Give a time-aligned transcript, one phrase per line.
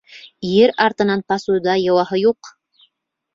[0.61, 2.51] Ир артынан посуда йыуаһы юҡ!